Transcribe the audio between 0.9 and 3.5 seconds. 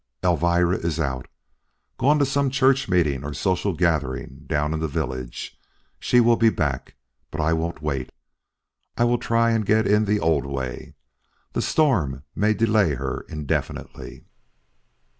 out gone to some church meeting or